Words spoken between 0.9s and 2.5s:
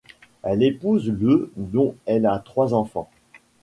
le dont elle a